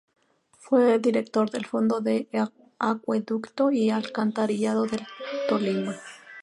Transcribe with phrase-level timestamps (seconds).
[0.57, 2.27] Fue director del Fondo de
[2.79, 5.05] Acueducto y Alcantarillado del
[5.47, 5.95] Tolima.